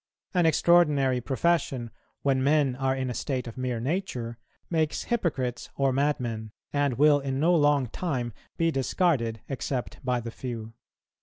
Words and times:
An 0.33 0.47
extraordinary 0.47 1.21
profession, 1.21 1.91
when 2.23 2.43
men 2.43 2.75
are 2.75 2.95
in 2.95 3.11
a 3.11 3.13
state 3.13 3.45
of 3.45 3.55
mere 3.55 3.79
nature, 3.79 4.39
makes 4.67 5.03
hypocrites 5.03 5.69
or 5.75 5.93
madmen, 5.93 6.51
and 6.73 6.95
will 6.97 7.19
in 7.19 7.39
no 7.39 7.55
long 7.55 7.85
time 7.85 8.33
be 8.57 8.71
discarded 8.71 9.41
except 9.47 10.03
by 10.03 10.19
the 10.19 10.31
few. 10.31 10.73